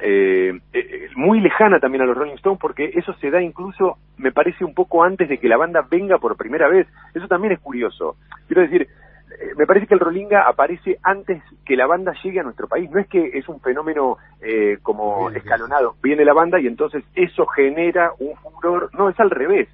muy 1.18 1.42
lejana 1.42 1.80
también 1.82 2.04
a 2.04 2.06
los 2.06 2.16
Rolling 2.16 2.36
Stones, 2.36 2.62
porque 2.62 2.92
eso 2.96 3.14
se 3.16 3.30
da 3.30 3.42
incluso, 3.42 3.98
me 4.16 4.32
parece, 4.32 4.64
un 4.64 4.74
poco 4.74 5.04
antes 5.04 5.28
de 5.28 5.40
que 5.40 5.50
la 5.50 5.58
banda 5.58 5.86
venga 5.92 6.20
por 6.20 6.38
primera 6.38 6.70
vez. 6.70 6.88
Eso 7.14 7.28
también 7.28 7.52
es 7.52 7.60
curioso. 7.60 8.16
Quiero 8.48 8.62
decir, 8.62 8.84
eh, 8.84 8.88
me 9.56 9.66
parece 9.66 9.88
que 9.88 9.94
el 9.94 10.00
Rolinga 10.00 10.48
aparece 10.48 10.98
antes 11.04 11.42
que 11.66 11.76
la 11.76 11.86
banda 11.86 12.14
llegue 12.24 12.40
a 12.40 12.44
nuestro 12.44 12.68
país. 12.68 12.90
No 12.90 13.00
es 13.00 13.08
que 13.08 13.32
es 13.34 13.48
un 13.48 13.60
fenómeno 13.62 14.18
eh, 14.42 14.78
como 14.82 15.30
escalonado. 15.30 15.96
Viene 16.02 16.26
la 16.26 16.34
banda 16.34 16.60
y 16.60 16.68
entonces 16.68 17.04
eso 17.16 17.46
genera 17.48 18.12
un 18.20 18.36
furor. 18.38 18.90
No, 18.94 19.10
es 19.10 19.20
al 19.20 19.30
revés. 19.30 19.68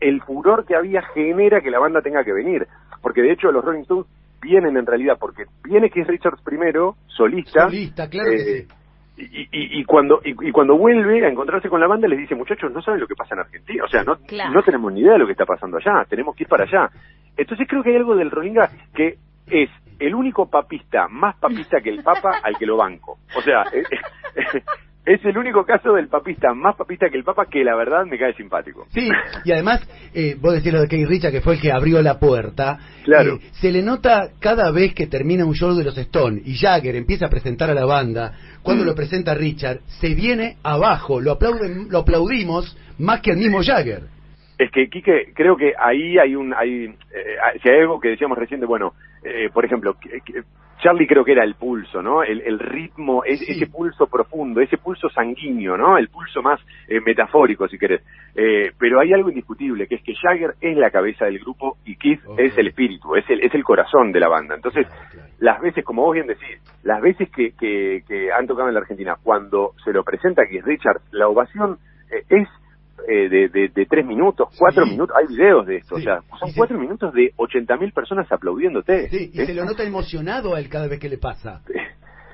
El 0.00 0.22
furor 0.22 0.64
que 0.64 0.76
había 0.76 1.02
genera 1.14 1.60
que 1.60 1.70
la 1.70 1.80
banda 1.80 2.02
tenga 2.02 2.24
que 2.24 2.32
venir. 2.32 2.66
Porque 3.02 3.22
de 3.22 3.32
hecho 3.32 3.50
los 3.50 3.64
Rolling 3.64 3.82
Stones 3.82 4.06
vienen 4.40 4.76
en 4.76 4.86
realidad 4.86 5.16
porque 5.18 5.44
viene 5.64 5.90
que 5.90 6.02
es 6.02 6.06
Richards 6.06 6.42
primero, 6.42 6.96
solista. 7.08 7.64
Solista, 7.64 8.08
claro 8.08 8.30
que 8.30 8.36
eh, 8.36 8.62
sí 8.62 8.77
y, 9.18 9.80
y, 9.80 9.84
cuando 9.84 10.20
y, 10.24 10.52
cuando 10.52 10.76
vuelve 10.76 11.26
a 11.26 11.28
encontrarse 11.28 11.68
con 11.68 11.80
la 11.80 11.88
banda 11.88 12.06
les 12.06 12.20
dice 12.20 12.36
muchachos 12.36 12.72
no 12.72 12.80
saben 12.80 13.00
lo 13.00 13.06
que 13.06 13.16
pasa 13.16 13.34
en 13.34 13.40
Argentina 13.40 13.84
o 13.84 13.88
sea 13.88 14.04
no 14.04 14.16
no 14.52 14.62
tenemos 14.62 14.92
ni 14.92 15.00
idea 15.00 15.14
de 15.14 15.18
lo 15.18 15.26
que 15.26 15.32
está 15.32 15.44
pasando 15.44 15.76
allá 15.78 16.04
tenemos 16.08 16.36
que 16.36 16.44
ir 16.44 16.48
para 16.48 16.64
allá 16.64 16.88
entonces 17.36 17.66
creo 17.68 17.82
que 17.82 17.90
hay 17.90 17.96
algo 17.96 18.14
del 18.14 18.30
Rolinga 18.30 18.70
que 18.94 19.18
es 19.50 19.70
el 19.98 20.14
único 20.14 20.48
papista 20.48 21.08
más 21.08 21.36
papista 21.36 21.80
que 21.80 21.90
el 21.90 22.02
Papa 22.02 22.38
al 22.42 22.56
que 22.56 22.66
lo 22.66 22.76
banco. 22.76 23.18
O 23.36 23.42
sea 23.42 23.64
es 25.08 25.24
el 25.24 25.38
único 25.38 25.64
caso 25.64 25.94
del 25.94 26.08
papista 26.08 26.52
más 26.52 26.76
papista 26.76 27.08
que 27.08 27.16
el 27.16 27.24
Papa 27.24 27.46
que 27.46 27.64
la 27.64 27.74
verdad 27.74 28.04
me 28.04 28.18
cae 28.18 28.34
simpático. 28.34 28.86
Sí, 28.90 29.08
y 29.44 29.52
además, 29.52 29.80
eh, 30.12 30.36
vos 30.38 30.52
decís 30.52 30.70
lo 30.70 30.82
de 30.82 30.88
Keith 30.88 31.08
Richard, 31.08 31.32
que 31.32 31.40
fue 31.40 31.54
el 31.54 31.60
que 31.60 31.72
abrió 31.72 32.02
la 32.02 32.18
puerta. 32.18 32.78
Claro. 33.04 33.36
Eh, 33.36 33.40
se 33.52 33.72
le 33.72 33.82
nota 33.82 34.28
cada 34.38 34.70
vez 34.70 34.94
que 34.94 35.06
termina 35.06 35.46
un 35.46 35.54
show 35.54 35.74
de 35.74 35.84
los 35.84 35.96
Stones 35.96 36.46
y 36.46 36.56
Jagger 36.58 36.94
empieza 36.94 37.26
a 37.26 37.30
presentar 37.30 37.70
a 37.70 37.74
la 37.74 37.86
banda, 37.86 38.34
cuando 38.62 38.84
lo 38.84 38.94
presenta 38.94 39.34
Richard, 39.34 39.80
se 39.86 40.14
viene 40.14 40.58
abajo, 40.62 41.22
lo, 41.22 41.32
aplauden, 41.32 41.88
lo 41.88 42.00
aplaudimos 42.00 42.76
más 42.98 43.22
que 43.22 43.30
el 43.30 43.38
mismo 43.38 43.62
Jagger. 43.62 44.02
Es 44.58 44.70
que, 44.72 44.88
Quique, 44.88 45.32
creo 45.34 45.56
que 45.56 45.72
ahí 45.78 46.18
hay 46.18 46.34
un... 46.34 46.52
Hay, 46.52 46.84
eh, 46.84 47.36
si 47.62 47.68
hay 47.70 47.80
algo 47.80 47.98
que 47.98 48.08
decíamos 48.08 48.36
recién 48.36 48.60
bueno, 48.66 48.92
eh, 49.22 49.48
por 49.54 49.64
ejemplo, 49.64 49.96
Charlie 50.82 51.06
creo 51.06 51.24
que 51.24 51.32
era 51.32 51.44
el 51.44 51.54
pulso, 51.54 52.02
¿no? 52.02 52.22
El, 52.22 52.58
ritmo, 52.58 53.24
ese 53.24 53.66
pulso 53.66 54.06
profundo, 54.06 54.60
ese 54.60 54.78
pulso 54.78 55.08
sanguíneo, 55.08 55.76
¿no? 55.76 55.98
El 55.98 56.08
pulso 56.08 56.42
más 56.42 56.60
eh, 56.86 57.00
metafórico, 57.00 57.66
si 57.68 57.78
querés. 57.78 58.02
Eh, 58.34 58.72
pero 58.78 59.00
hay 59.00 59.12
algo 59.12 59.28
indiscutible, 59.28 59.86
que 59.86 59.96
es 59.96 60.02
que 60.02 60.14
Jagger 60.14 60.54
es 60.60 60.76
la 60.76 60.90
cabeza 60.90 61.24
del 61.24 61.40
grupo 61.40 61.78
y 61.84 61.96
Keith 61.96 62.20
es 62.36 62.56
el 62.56 62.68
espíritu, 62.68 63.16
es 63.16 63.28
el, 63.28 63.40
es 63.40 63.54
el 63.54 63.64
corazón 63.64 64.12
de 64.12 64.20
la 64.20 64.28
banda. 64.28 64.54
Entonces, 64.54 64.86
las 65.38 65.60
veces, 65.60 65.84
como 65.84 66.02
vos 66.02 66.14
bien 66.14 66.26
decís, 66.26 66.60
las 66.82 67.00
veces 67.00 67.28
que, 67.30 67.52
que, 67.52 68.02
que 68.06 68.32
han 68.32 68.46
tocado 68.46 68.68
en 68.68 68.74
la 68.74 68.80
Argentina, 68.80 69.16
cuando 69.22 69.72
se 69.84 69.92
lo 69.92 70.04
presenta 70.04 70.46
Keith 70.46 70.64
Richards, 70.64 71.02
la 71.12 71.28
ovación 71.28 71.78
eh, 72.10 72.22
es 72.28 72.48
eh, 73.10 73.28
de, 73.30 73.48
de, 73.48 73.68
de, 73.68 73.86
tres 73.86 74.04
minutos, 74.04 74.48
cuatro 74.58 74.84
minutos, 74.84 75.16
hay 75.16 75.34
videos 75.34 75.66
de 75.66 75.76
esto, 75.78 75.94
o 75.94 75.98
sea, 76.00 76.20
son 76.38 76.52
cuatro 76.54 76.78
minutos 76.78 77.14
de 77.14 77.32
ochenta 77.36 77.78
mil 77.78 77.90
personas 77.90 78.30
aplaudiéndote. 78.30 79.08
Sí, 79.08 79.30
y 79.32 79.46
se 79.46 79.54
lo 79.54 79.64
nota 79.64 79.82
emocionado 79.82 80.54
a 80.54 80.60
él 80.60 80.68
cada 80.68 80.88
vez 80.88 81.00
que 81.00 81.08
le 81.08 81.16
pasa. 81.16 81.62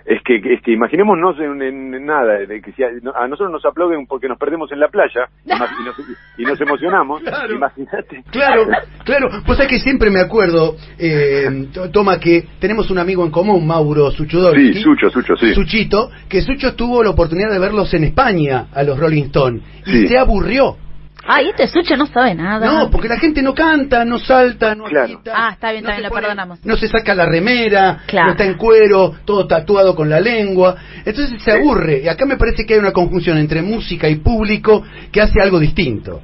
Es 0.05 0.23
que, 0.23 0.37
es 0.37 0.61
que 0.63 0.73
imaginémonos 0.73 1.39
en, 1.41 1.63
en, 1.63 2.05
nada, 2.05 2.39
de 2.47 2.61
que 2.61 2.73
si 2.73 2.83
a, 2.83 2.91
nosotros 3.27 3.51
nos 3.51 3.65
aplauden 3.65 4.07
porque 4.07 4.29
nos 4.29 4.39
perdemos 4.39 4.71
en 4.71 4.79
la 4.79 4.89
playa 4.89 5.29
y 6.37 6.45
nos, 6.45 6.61
emocionamos, 6.61 7.23
claro, 7.23 7.55
imagínate. 7.55 8.23
Claro, 8.31 8.67
claro, 9.05 9.29
pues 9.47 9.61
es 9.61 9.67
que 9.67 9.79
siempre 9.79 10.11
me 10.11 10.21
acuerdo, 10.21 10.77
eh, 10.99 11.69
toma 11.91 12.21
que 12.21 12.45
tenemos 12.61 12.91
un 12.91 12.99
amigo 12.99 13.25
en 13.25 13.31
común, 13.31 13.67
Mauro 13.67 14.11
Suchodolski. 14.11 14.75
Sí, 14.75 14.83
Sucho, 14.83 15.09
Sucho, 15.09 15.37
sí. 15.37 15.55
Suchito, 15.55 16.11
que 16.29 16.43
Sucho 16.43 16.75
tuvo 16.75 17.03
la 17.03 17.11
oportunidad 17.11 17.51
de 17.51 17.59
verlos 17.59 17.95
en 17.95 18.05
España, 18.05 18.67
a 18.75 18.83
los 18.83 18.99
Rolling 18.99 19.25
Stones, 19.25 19.63
y 19.87 20.07
se 20.07 20.19
aburrió 20.19 20.77
Ay, 21.27 21.49
este 21.49 21.67
Sucho 21.69 21.97
no 21.97 22.07
sabe 22.07 22.35
nada. 22.35 22.67
No, 22.67 22.91
porque 22.91 23.09
la 23.09 23.19
gente 23.19 23.43
no 23.43 23.55
canta, 23.55 24.05
no 24.05 24.19
salta, 24.19 24.75
no 24.75 24.85
claro. 24.85 25.21
Ah, 25.33 25.51
está 25.53 25.73
bien, 25.73 25.85
está 25.85 25.97
bien, 25.97 26.09
lo 26.09 26.15
perdonamos. 26.15 26.65
No 26.65 26.77
se 26.77 26.89
saca 26.89 27.15
la 27.15 27.27
remera, 27.27 28.03
no 28.13 28.31
está 28.31 28.45
en 28.45 28.55
cuero, 28.55 29.13
todo 29.25 29.47
tatuado 29.47 29.95
con 29.95 30.11
la 30.11 30.21
lengua. 30.21 30.77
Entonces 31.05 31.43
se 31.43 31.53
aburre. 31.53 32.01
Y 32.01 32.09
acá 32.09 32.27
me 32.27 32.37
parece 32.37 32.67
que 32.67 32.75
hay 32.75 32.81
una 32.81 32.93
conjunción 32.93 33.39
entre 33.39 33.63
música 33.63 34.09
y 34.09 34.17
público 34.17 34.85
que 35.11 35.21
hace 35.21 35.41
algo 35.41 35.59
distinto. 35.59 36.21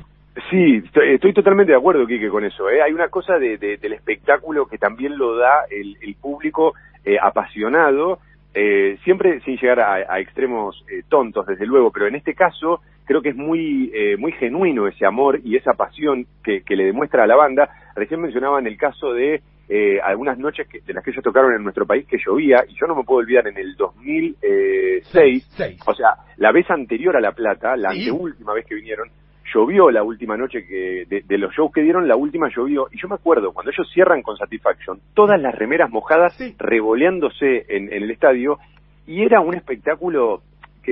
Sí, 0.49 0.83
estoy, 0.95 1.33
totalmente 1.33 1.73
de 1.73 1.78
acuerdo, 1.78 2.07
Quique, 2.07 2.28
con 2.28 2.45
eso. 2.45 2.69
¿eh? 2.71 2.83
Hay 2.83 2.92
una 2.92 3.09
cosa 3.09 3.38
de, 3.38 3.57
del 3.59 3.92
espectáculo 3.92 4.66
que 4.66 4.78
también 4.78 5.16
lo 5.16 5.37
da 5.37 5.64
el, 5.71 6.14
público 6.21 6.75
eh, 7.04 7.16
apasionado, 7.21 8.19
eh, 8.54 8.99
siempre 9.04 9.40
sin 9.40 9.57
llegar 9.57 9.80
a, 9.80 10.19
extremos 10.19 10.85
eh, 10.90 11.02
tontos, 11.09 11.47
desde 11.47 11.66
luego, 11.66 11.90
pero 11.90 12.07
en 12.07 12.16
este 12.16 12.35
caso 12.35 12.80
creo 13.11 13.23
que 13.23 13.31
es 13.31 13.37
muy, 13.37 13.90
eh, 13.93 14.17
muy 14.17 14.31
genuino 14.31 14.87
ese 14.87 15.05
amor 15.05 15.40
y 15.43 15.57
esa 15.57 15.73
pasión 15.73 16.29
que, 16.45 16.62
le 16.69 16.85
demuestra 16.85 17.25
a 17.25 17.26
la 17.26 17.35
banda. 17.35 17.69
Recién 17.97 18.21
mencionaban 18.21 18.69
el 18.69 18.79
caso 18.79 19.12
de 19.12 19.43
eh, 19.69 19.99
algunas 20.00 20.38
noches 20.38 20.69
que, 20.69 20.79
de 20.79 20.95
las 20.95 21.02
que 21.02 21.11
ellos 21.11 21.25
tocaron 21.25 21.52
en 21.52 21.64
nuestro 21.64 21.87
país 21.87 22.07
que 22.07 22.19
llovía, 22.25 22.64
y 22.69 22.76
yo 22.76 22.87
no 22.87 22.95
me 22.95 23.02
puedo 23.02 23.19
olvidar 23.19 23.49
en 23.49 23.59
el 23.59 23.75
2006, 23.75 25.83
o 25.88 25.93
sea, 25.93 26.11
la 26.37 26.52
vez 26.52 26.71
anterior 26.71 27.17
a 27.17 27.21
La 27.21 27.33
Plata, 27.33 27.76
la 27.76 27.90
última 28.12 28.55
vez 28.55 28.64
que 28.64 28.76
vinieron, 28.76 29.09
llovió 29.52 29.90
la 29.90 30.05
última 30.05 30.37
noche 30.37 30.64
que 30.64 31.05
de, 31.09 31.38
los 31.38 31.52
shows 31.52 31.73
que 31.73 31.83
dieron, 31.83 32.07
la 32.07 32.14
última 32.14 32.49
llovió. 32.55 32.87
Y 32.93 33.02
yo 33.02 33.09
me 33.09 33.17
acuerdo, 33.17 33.50
cuando 33.50 33.73
ellos 33.73 33.90
cierran 33.93 34.23
con 34.23 34.37
Satisfaction, 34.37 35.00
todas 35.14 35.43
las 35.43 35.57
remeras 35.57 35.90
mojadas 35.90 36.38
revoleándose 36.59 37.67
en, 37.71 37.93
el 37.93 38.09
estadio, 38.09 38.61
y 39.05 39.25
era 39.25 39.40
un 39.40 39.57
espectáculo 39.57 40.43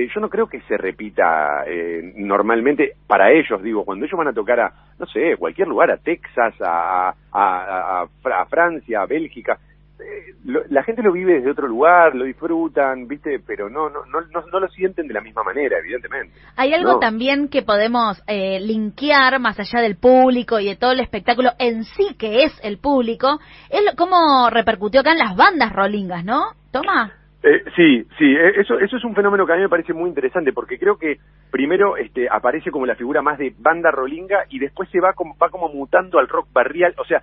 que 0.07 0.13
yo 0.13 0.21
no 0.21 0.29
creo 0.29 0.47
que 0.47 0.61
se 0.61 0.77
repita 0.77 1.63
eh, 1.67 2.13
normalmente 2.15 2.93
para 3.05 3.31
ellos, 3.31 3.61
digo, 3.61 3.83
cuando 3.83 4.05
ellos 4.05 4.17
van 4.17 4.29
a 4.29 4.33
tocar 4.33 4.59
a, 4.59 4.73
no 4.97 5.05
sé, 5.07 5.35
cualquier 5.37 5.67
lugar, 5.67 5.91
a 5.91 5.97
Texas, 5.97 6.55
a, 6.61 7.13
a, 7.31 8.03
a 8.03 8.45
Francia, 8.45 9.01
a 9.01 9.05
Bélgica, 9.05 9.59
eh, 9.99 10.35
la 10.69 10.83
gente 10.83 11.03
lo 11.03 11.11
vive 11.11 11.33
desde 11.33 11.51
otro 11.51 11.67
lugar, 11.67 12.15
lo 12.15 12.23
disfrutan, 12.23 13.07
¿viste? 13.07 13.41
Pero 13.45 13.69
no, 13.69 13.89
no, 13.89 14.05
no, 14.05 14.21
no, 14.49 14.59
lo 14.59 14.69
sienten 14.69 15.07
de 15.07 15.13
la 15.13 15.19
misma 15.19 15.43
manera, 15.43 15.77
evidentemente. 15.79 16.33
Hay 16.55 16.73
algo 16.73 16.99
también 16.99 17.49
que 17.49 17.63
podemos 17.63 18.23
eh, 18.27 18.59
linkear 18.61 19.39
más 19.39 19.59
allá 19.59 19.81
del 19.81 19.97
público 19.97 20.61
y 20.61 20.67
de 20.67 20.77
todo 20.77 20.93
el 20.93 21.01
espectáculo 21.01 21.51
en 21.59 21.83
sí 21.83 22.15
que 22.17 22.43
es 22.43 22.57
el 22.63 22.77
público, 22.77 23.39
es 23.69 23.81
cómo 23.97 24.49
repercutió 24.49 25.01
acá 25.01 25.11
en 25.11 25.19
las 25.19 25.35
bandas 25.35 25.73
rolingas, 25.73 26.23
¿no? 26.23 26.53
Toma. 26.71 27.11
Eh, 27.41 27.63
sí, 27.75 28.05
sí, 28.17 28.25
e, 28.25 28.59
eso, 28.59 28.77
eso 28.79 28.97
es 28.97 29.03
un 29.05 29.15
fenómeno 29.15 29.45
que 29.45 29.53
a 29.53 29.55
mí 29.55 29.61
me 29.61 29.69
parece 29.69 29.93
muy 29.93 30.09
interesante 30.09 30.51
porque 30.51 30.77
creo 30.77 30.97
que 30.97 31.19
primero 31.49 31.95
este, 31.95 32.27
aparece 32.29 32.69
como 32.69 32.85
la 32.85 32.95
figura 32.95 33.21
más 33.21 33.37
de 33.37 33.53
banda 33.57 33.91
rolinga 33.91 34.43
y 34.49 34.59
después 34.59 34.89
se 34.89 34.99
va 34.99 35.13
como, 35.13 35.37
va 35.37 35.49
como 35.49 35.69
mutando 35.69 36.19
al 36.19 36.27
rock 36.27 36.47
barrial, 36.51 36.93
o 36.97 37.05
sea, 37.05 37.21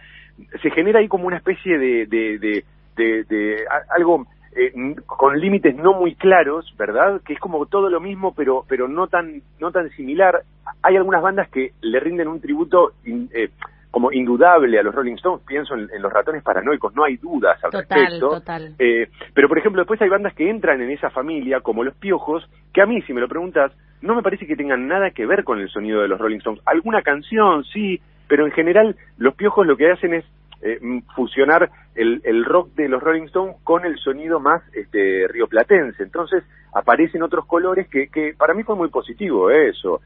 se 0.63 0.71
genera 0.71 1.01
ahí 1.01 1.09
como 1.09 1.27
una 1.27 1.37
especie 1.37 1.79
de, 1.79 2.07
de, 2.07 2.39
de, 2.39 3.25
de, 3.25 3.65
algo 3.95 4.27
eh, 4.57 4.73
con 5.05 5.39
límites 5.39 5.77
no 5.77 5.93
muy 5.93 6.15
claros, 6.15 6.75
¿verdad? 6.79 7.21
Que 7.23 7.35
es 7.35 7.39
como 7.39 7.67
todo 7.67 7.91
lo 7.91 8.01
mismo, 8.01 8.35
pero 8.35 8.65
pero 8.67 8.89
no 8.89 9.09
tan 9.09 9.43
no 9.61 9.71
tan 9.71 9.91
similar. 9.91 10.43
Hay 10.83 10.97
algunas 10.97 11.21
bandas 11.21 11.51
que 11.51 11.73
le 11.83 12.01
rinden 12.01 12.29
un 12.29 12.41
tributo 12.41 12.93
eh, 13.05 13.51
como 13.97 14.13
indudable 14.13 14.79
a 14.79 14.83
los 14.83 14.95
Rolling 14.95 15.15
Stones, 15.15 15.43
pienso 15.47 15.75
en, 15.75 15.89
los 16.03 16.13
ratones 16.13 16.43
paranoicos, 16.43 16.95
no 16.95 17.05
hay 17.05 17.17
dudas 17.17 17.59
al 17.65 17.73
respecto. 17.73 18.29
Total. 18.29 18.75
Eh, 18.79 19.09
pero 19.33 19.49
por 19.49 19.57
ejemplo, 19.57 19.81
después 19.81 19.99
hay 20.03 20.11
bandas 20.11 20.35
que 20.35 20.51
entran 20.51 20.83
en 20.83 20.91
esa 20.91 21.09
familia, 21.09 21.63
como 21.63 21.83
los 21.83 21.95
Piojos, 21.95 22.47
que 22.75 22.83
a 22.83 22.85
mí, 22.85 23.01
si 23.07 23.15
me 23.15 23.23
lo 23.23 23.27
preguntas, 23.27 23.73
no 24.03 24.15
me 24.15 24.23
parece 24.23 24.47
que 24.47 24.55
tengan 24.55 24.87
nada 24.87 25.13
que 25.13 25.25
ver 25.25 25.45
con 25.45 25.61
el 25.61 25.71
sonido 25.71 26.03
de 26.03 26.09
los 26.09 26.21
Rolling 26.21 26.41
Stones. 26.41 26.61
Alguna 26.67 27.01
canción, 27.01 27.65
sí, 27.65 27.99
pero 28.29 28.45
en 28.45 28.53
general 28.53 28.97
los 29.17 29.35
Piojos 29.35 29.67
lo 29.67 29.79
que 29.79 29.91
hacen 29.91 30.13
es 30.13 30.27
eh, 30.61 30.79
fusionar 31.15 31.71
el, 31.95 32.21
el, 32.25 32.45
rock 32.45 32.75
de 32.75 32.91
los 32.91 33.03
Rolling 33.03 33.29
Stones 33.29 33.57
con 33.65 33.87
el 33.87 33.97
sonido 33.97 34.41
más 34.41 34.61
este, 34.75 35.27
rioplatense. 35.27 36.03
Entonces 36.03 36.45
aparecen 36.75 37.23
otros 37.23 37.47
colores 37.47 37.89
que, 37.89 38.09
que 38.09 38.35
para 38.37 38.53
mí 38.53 38.63
fue 38.63 38.77
muy 38.77 38.91
positivo 38.91 39.51
¿eh? 39.51 39.71
eso. 39.71 40.03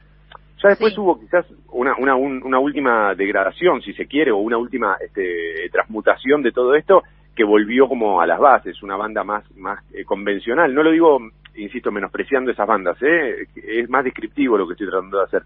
Ya 0.62 0.68
después 0.70 0.96
hubo 0.98 1.18
quizás 1.18 1.46
una, 1.72 1.96
una, 1.96 2.14
una 2.16 2.58
última 2.58 3.14
degradación, 3.14 3.80
si 3.80 3.94
se 3.94 4.06
quiere, 4.06 4.30
o 4.30 4.36
una 4.36 4.58
última 4.58 4.96
este, 5.00 5.68
transmutación 5.72 6.42
de 6.42 6.52
todo 6.52 6.74
esto 6.74 7.02
que 7.34 7.44
volvió 7.44 7.88
como 7.88 8.20
a 8.20 8.26
las 8.26 8.38
bases, 8.38 8.82
una 8.82 8.96
banda 8.96 9.24
más, 9.24 9.44
más 9.56 9.82
eh, 9.94 10.04
convencional. 10.04 10.74
No 10.74 10.82
lo 10.82 10.90
digo, 10.90 11.18
insisto, 11.54 11.90
menospreciando 11.90 12.50
esas 12.50 12.66
bandas, 12.66 12.98
¿eh? 13.00 13.46
es 13.54 13.88
más 13.88 14.04
descriptivo 14.04 14.58
lo 14.58 14.66
que 14.66 14.74
estoy 14.74 14.88
tratando 14.88 15.18
de 15.18 15.24
hacer. 15.24 15.42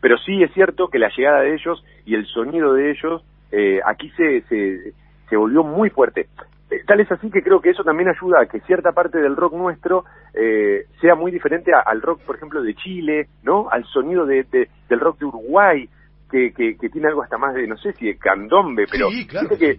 Pero 0.00 0.18
sí 0.18 0.42
es 0.42 0.52
cierto 0.52 0.88
que 0.88 0.98
la 0.98 1.10
llegada 1.16 1.40
de 1.40 1.54
ellos 1.54 1.84
y 2.04 2.14
el 2.14 2.26
sonido 2.26 2.74
de 2.74 2.90
ellos 2.90 3.24
eh, 3.50 3.80
aquí 3.84 4.10
se, 4.10 4.42
se, 4.42 4.92
se 5.28 5.36
volvió 5.36 5.64
muy 5.64 5.90
fuerte. 5.90 6.28
Eh, 6.74 6.82
tal 6.86 7.00
es 7.00 7.10
así 7.12 7.30
que 7.30 7.42
creo 7.42 7.60
que 7.60 7.70
eso 7.70 7.84
también 7.84 8.08
ayuda 8.08 8.42
a 8.42 8.46
que 8.46 8.60
cierta 8.60 8.92
parte 8.92 9.18
del 9.18 9.36
rock 9.36 9.54
nuestro 9.54 10.04
eh, 10.34 10.86
sea 11.00 11.14
muy 11.14 11.30
diferente 11.30 11.72
al 11.72 12.02
rock, 12.02 12.22
por 12.22 12.36
ejemplo, 12.36 12.62
de 12.62 12.74
Chile, 12.74 13.28
¿no? 13.42 13.68
Al 13.70 13.84
sonido 13.84 14.26
de, 14.26 14.44
del 14.88 15.00
rock 15.00 15.18
de 15.18 15.26
Uruguay, 15.26 15.88
que, 16.30 16.52
que, 16.52 16.88
tiene 16.88 17.08
algo 17.08 17.22
hasta 17.22 17.38
más 17.38 17.54
de, 17.54 17.66
no 17.68 17.76
sé 17.76 17.92
si 17.92 18.06
de 18.06 18.16
candombe, 18.16 18.86
pero 18.90 19.08
sí, 19.08 19.24
claro. 19.26 19.50
que 19.56 19.70
eh, 19.70 19.78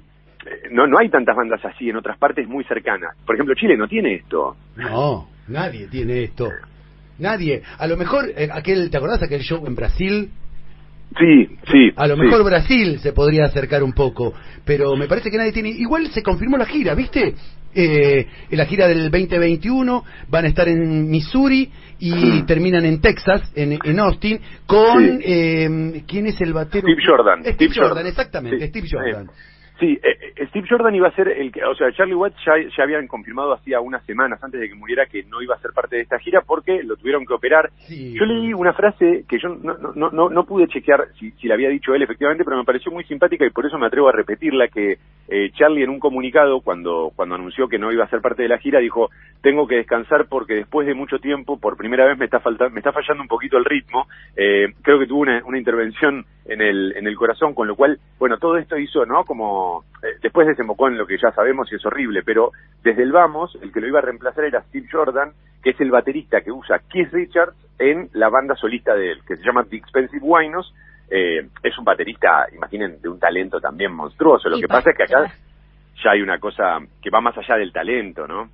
no, 0.71 0.87
no 0.87 0.97
hay 0.99 1.09
tantas 1.09 1.35
bandas 1.35 1.59
así 1.65 1.89
en 1.89 1.97
otras 1.97 2.17
partes 2.17 2.47
muy 2.47 2.63
cercanas. 2.63 3.17
Por 3.25 3.35
ejemplo, 3.35 3.55
Chile 3.55 3.75
no 3.75 3.87
tiene 3.87 4.15
esto. 4.15 4.55
No, 4.77 5.27
nadie 5.49 5.87
tiene 5.87 6.23
esto. 6.23 6.49
Nadie. 7.19 7.61
A 7.77 7.87
lo 7.87 7.97
mejor, 7.97 8.25
aquel, 8.53 8.89
¿te 8.89 8.97
acordás 8.97 9.21
aquel 9.23 9.41
show 9.41 9.65
en 9.67 9.75
Brasil? 9.75 10.31
Sí, 11.17 11.47
sí. 11.71 11.91
A 11.95 12.07
lo 12.07 12.17
mejor 12.17 12.43
Brasil 12.43 12.99
se 12.99 13.13
podría 13.13 13.45
acercar 13.45 13.83
un 13.83 13.93
poco, 13.93 14.33
pero 14.65 14.95
me 14.95 15.07
parece 15.07 15.31
que 15.31 15.37
nadie 15.37 15.53
tiene. 15.53 15.69
Igual 15.69 16.07
se 16.07 16.21
confirmó 16.21 16.57
la 16.57 16.65
gira, 16.65 16.93
¿viste? 16.93 17.35
Eh, 17.73 18.27
la 18.51 18.65
gira 18.65 18.87
del 18.87 19.09
2021 19.11 20.03
van 20.29 20.45
a 20.45 20.47
estar 20.47 20.67
en 20.67 21.09
Missouri 21.09 21.69
y 21.99 22.41
terminan 22.43 22.85
en 22.85 23.01
Texas, 23.01 23.51
en, 23.55 23.77
en 23.83 23.99
Austin, 23.99 24.39
con. 24.65 25.19
Eh, 25.21 26.03
¿Quién 26.07 26.27
es 26.27 26.39
el 26.41 26.53
batero? 26.53 26.87
Steve 26.87 27.01
Jordan. 27.05 27.43
Steve, 27.45 27.73
Jordan, 27.75 28.07
exactamente, 28.07 28.67
Steve 28.67 28.87
Jordan. 28.89 29.29
Sí, 29.79 29.99
eh, 30.01 30.33
eh, 30.37 30.47
Steve 30.47 30.67
Jordan 30.69 30.95
iba 30.95 31.09
a 31.09 31.15
ser 31.15 31.27
el 31.27 31.51
que, 31.51 31.63
o 31.63 31.75
sea, 31.75 31.91
Charlie 31.91 32.15
Watts 32.15 32.37
ya, 32.45 32.53
ya 32.75 32.83
habían 32.83 33.07
confirmado 33.07 33.53
hacía 33.53 33.81
unas 33.81 34.05
semanas 34.05 34.41
antes 34.41 34.61
de 34.61 34.69
que 34.69 34.75
muriera 34.75 35.05
que 35.05 35.23
no 35.23 35.41
iba 35.41 35.55
a 35.55 35.59
ser 35.59 35.71
parte 35.73 35.97
de 35.97 36.03
esta 36.03 36.17
gira 36.19 36.41
porque 36.41 36.81
lo 36.83 36.95
tuvieron 36.95 37.25
que 37.25 37.33
operar. 37.33 37.71
Yo 37.89 38.25
leí 38.25 38.53
una 38.53 38.73
frase 38.73 39.25
que 39.27 39.37
yo 39.37 39.49
no, 39.49 39.75
no, 39.95 40.11
no, 40.11 40.29
no 40.29 40.45
pude 40.45 40.67
chequear 40.67 41.07
si, 41.19 41.31
si 41.31 41.47
la 41.47 41.55
había 41.55 41.69
dicho 41.69 41.93
él 41.93 42.01
efectivamente, 42.01 42.45
pero 42.45 42.57
me 42.57 42.63
pareció 42.63 42.91
muy 42.91 43.03
simpática 43.03 43.45
y 43.45 43.49
por 43.49 43.65
eso 43.65 43.77
me 43.77 43.87
atrevo 43.87 44.07
a 44.07 44.13
repetirla 44.13 44.69
que 44.69 44.97
eh, 45.27 45.51
Charlie 45.53 45.83
en 45.83 45.89
un 45.89 45.99
comunicado 45.99 46.61
cuando, 46.61 47.11
cuando 47.15 47.35
anunció 47.35 47.67
que 47.67 47.79
no 47.79 47.91
iba 47.91 48.05
a 48.05 48.09
ser 48.09 48.21
parte 48.21 48.43
de 48.43 48.49
la 48.49 48.59
gira 48.59 48.79
dijo, 48.79 49.09
tengo 49.41 49.67
que 49.67 49.75
descansar 49.75 50.27
porque 50.27 50.55
después 50.55 50.87
de 50.87 50.93
mucho 50.93 51.19
tiempo, 51.19 51.59
por 51.59 51.75
primera 51.75 52.05
vez 52.05 52.17
me 52.17 52.25
está 52.25 52.39
faltando, 52.39 52.73
me 52.73 52.79
está 52.79 52.91
fallando 52.91 53.21
un 53.23 53.27
poquito 53.27 53.57
el 53.57 53.65
ritmo. 53.65 54.07
Eh, 54.35 54.73
creo 54.81 54.99
que 54.99 55.05
tuvo 55.05 55.19
una, 55.19 55.43
una 55.45 55.57
intervención 55.57 56.25
en 56.45 56.61
el, 56.61 56.95
en 56.95 57.07
el 57.07 57.15
corazón, 57.15 57.53
con 57.53 57.67
lo 57.67 57.75
cual, 57.75 57.99
bueno, 58.17 58.37
todo 58.37 58.57
esto 58.57 58.77
hizo, 58.77 59.05
¿no? 59.05 59.23
Como 59.23 59.64
eh, 60.01 60.17
después 60.21 60.47
desembocó 60.47 60.87
en 60.87 60.97
lo 60.97 61.05
que 61.05 61.17
ya 61.17 61.31
sabemos 61.31 61.71
y 61.71 61.75
es 61.75 61.85
horrible, 61.85 62.23
pero 62.23 62.51
desde 62.83 63.03
el 63.03 63.11
vamos, 63.11 63.57
el 63.61 63.71
que 63.71 63.81
lo 63.81 63.87
iba 63.87 63.99
a 63.99 64.03
reemplazar 64.03 64.45
era 64.45 64.63
Steve 64.63 64.87
Jordan, 64.91 65.31
que 65.63 65.71
es 65.71 65.81
el 65.81 65.91
baterista 65.91 66.41
que 66.41 66.51
usa 66.51 66.81
Keith 66.89 67.11
Richards 67.11 67.55
en 67.79 68.09
la 68.13 68.29
banda 68.29 68.55
solista 68.55 68.93
de 68.95 69.11
él, 69.11 69.19
que 69.27 69.35
se 69.35 69.43
llama 69.43 69.63
The 69.63 69.77
Expensive 69.77 70.23
Winos. 70.23 70.73
Eh, 71.09 71.47
es 71.61 71.77
un 71.77 71.85
baterista, 71.85 72.47
imaginen, 72.53 73.01
de 73.01 73.09
un 73.09 73.19
talento 73.19 73.59
también 73.59 73.91
monstruoso. 73.91 74.49
Lo 74.49 74.57
que 74.57 74.67
pasa 74.67 74.91
es 74.91 74.97
que 74.97 75.03
acá 75.03 75.31
ya 76.03 76.11
hay 76.11 76.21
una 76.21 76.39
cosa 76.39 76.79
que 77.01 77.09
va 77.09 77.21
más 77.21 77.37
allá 77.37 77.55
del 77.55 77.71
talento, 77.71 78.27
¿no? 78.27 78.49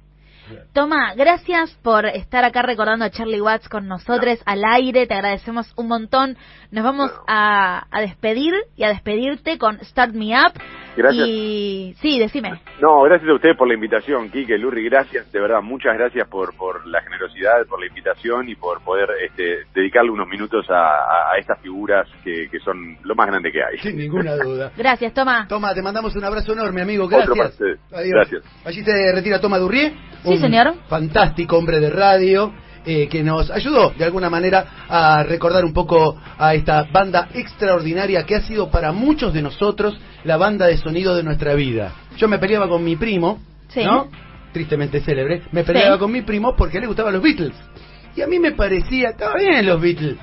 Toma, 0.74 1.14
gracias 1.16 1.72
por 1.84 2.06
estar 2.06 2.44
acá 2.44 2.62
recordando 2.62 3.06
a 3.06 3.10
Charlie 3.10 3.42
Watts 3.42 3.70
con 3.70 3.88
nosotros 3.88 4.40
al 4.46 4.64
aire, 4.64 5.08
te 5.08 5.14
agradecemos 5.14 5.74
un 5.76 5.88
montón. 5.88 6.38
Nos 6.72 6.84
vamos 6.84 7.12
a, 7.28 7.86
a 7.92 8.02
despedir 8.02 8.54
y 8.76 8.84
a 8.84 8.90
despedirte 8.90 9.58
con 9.58 9.80
Start 9.84 10.14
Me 10.14 10.34
Up. 10.40 10.54
Gracias. 10.96 11.28
Y 11.28 11.96
sí, 12.02 12.20
decime. 12.20 12.62
No, 12.82 13.04
gracias 13.04 13.30
a 13.30 13.34
ustedes 13.34 13.56
por 13.58 13.68
la 13.68 13.76
invitación, 13.76 14.30
Kike, 14.30 14.58
Lurri, 14.58 14.84
gracias, 14.86 15.32
de 15.32 15.40
verdad, 15.40 15.62
muchas 15.62 15.94
gracias 15.98 16.28
por, 16.28 16.56
por 16.58 16.86
la 16.88 17.02
generosidad, 17.02 17.66
por 17.68 17.80
la 17.80 17.88
invitación 17.88 18.50
y 18.50 18.56
por 18.56 18.82
poder 18.82 19.10
este, 19.24 19.66
dedicarle 19.74 20.12
unos 20.12 20.28
minutos 20.28 20.66
a, 20.70 21.32
a 21.32 21.38
estas 21.38 21.62
figuras 21.62 22.08
que, 22.24 22.50
que, 22.50 22.60
son 22.60 22.98
lo 23.04 23.16
más 23.16 23.28
grande 23.28 23.52
que 23.52 23.64
hay. 23.64 23.78
Sin 23.80 23.98
ninguna 23.98 24.36
duda. 24.36 24.72
gracias, 24.78 25.14
Toma. 25.14 25.48
Toma, 25.48 25.74
te 25.74 25.82
mandamos 25.82 26.16
un 26.16 26.24
abrazo 26.24 26.54
enorme, 26.54 26.82
amigo, 26.82 27.08
gracias. 27.08 27.62
Adiós. 27.92 28.12
Gracias. 28.12 28.44
Allí 28.66 28.84
se 28.84 29.12
retira 29.14 29.40
Toma 29.40 29.58
Durrié. 29.58 29.94
Sí, 30.24 30.38
señor. 30.42 30.76
Fantástico 30.88 31.58
hombre 31.58 31.80
de 31.80 31.90
radio 31.90 32.54
eh, 32.84 33.08
que 33.08 33.22
nos 33.22 33.52
ayudó 33.52 33.92
de 33.92 34.04
alguna 34.04 34.30
manera 34.30 34.66
a 34.90 35.22
recordar 35.22 35.64
un 35.64 35.72
poco 35.72 36.18
a 36.38 36.56
esta 36.56 36.84
banda 36.92 37.30
extraordinaria 37.34 38.24
que 38.26 38.36
ha 38.36 38.42
sido 38.42 38.72
para 38.72 38.92
muchos 38.92 39.34
de 39.34 39.44
nosotros 39.44 40.00
la 40.24 40.38
banda 40.38 40.66
de 40.66 40.78
sonido 40.78 41.16
de 41.16 41.22
nuestra 41.22 41.54
vida. 41.54 41.94
Yo 42.18 42.28
me 42.28 42.40
peleaba 42.40 42.68
con 42.68 42.84
mi 42.84 42.96
primo, 42.96 43.40
¿no? 43.76 44.10
Tristemente 44.52 45.00
célebre, 45.00 45.44
me 45.52 45.64
peleaba 45.64 46.00
con 46.00 46.12
mi 46.12 46.24
primo 46.24 46.56
porque 46.56 46.80
le 46.80 46.88
gustaban 46.88 47.14
los 47.14 47.22
Beatles. 47.22 47.54
Y 48.16 48.22
a 48.22 48.28
mí 48.28 48.40
me 48.40 48.54
parecía, 48.54 49.10
estaba 49.10 49.36
bien 49.36 49.66
los 49.66 49.80
Beatles. 49.80 50.18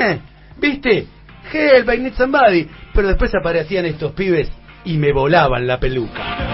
Eh, 0.00 0.18
¿Viste? 0.58 1.06
Help, 1.52 1.92
I 1.92 1.98
need 1.98 2.14
somebody. 2.14 2.68
Pero 2.94 3.08
después 3.08 3.34
aparecían 3.34 3.86
estos 3.86 4.12
pibes 4.12 4.50
y 4.84 4.96
me 4.98 5.12
volaban 5.12 5.66
la 5.66 5.78
peluca. 5.80 6.53